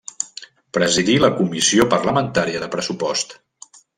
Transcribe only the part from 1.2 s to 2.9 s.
la comissió parlamentària de